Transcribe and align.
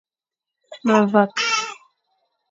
Ma 0.85 0.97
vak. 1.11 1.33